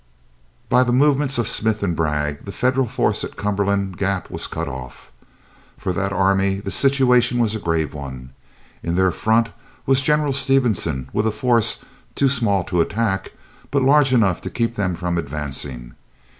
[0.67, 4.67] By the movements of Smith and Bragg the Federal force at Cumberland Gap was cut
[4.67, 5.11] off.
[5.77, 8.31] For that army the situation was a grave one.
[8.81, 9.51] In their front
[9.85, 11.85] was General Stevenson with a force
[12.15, 13.33] too small to attack,
[13.69, 15.93] but large enough to keep them from advancing.